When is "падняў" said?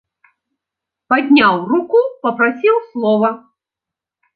1.13-1.53